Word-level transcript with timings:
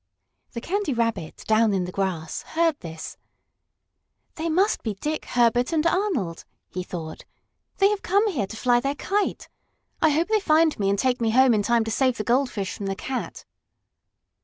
The 0.53 0.61
Candy 0.61 0.93
Rabbit, 0.95 1.43
down 1.45 1.75
in 1.75 1.83
the 1.85 1.91
grass, 1.91 2.41
heard 2.57 2.79
this. 2.79 3.17
"They 4.33 4.49
must 4.49 4.81
be 4.81 4.95
Dick, 4.95 5.25
Herbert 5.25 5.71
and 5.71 5.85
Arnold," 5.85 6.43
he 6.71 6.81
thought. 6.81 7.23
"They 7.77 7.89
have 7.89 8.01
come 8.01 8.27
here 8.31 8.47
to 8.47 8.57
fly 8.57 8.79
their 8.79 8.95
kite. 8.95 9.47
I 10.01 10.09
hope 10.09 10.29
they 10.29 10.39
find 10.39 10.79
me 10.79 10.89
and 10.89 10.97
take 10.97 11.21
me 11.21 11.29
home 11.29 11.53
in 11.53 11.61
time 11.61 11.83
to 11.83 11.91
save 11.91 12.17
the 12.17 12.23
goldfish 12.23 12.73
from 12.75 12.87
the 12.87 12.95
cat." 12.95 13.45